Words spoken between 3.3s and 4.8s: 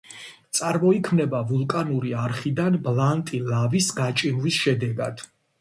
ლავის გაჭიმვის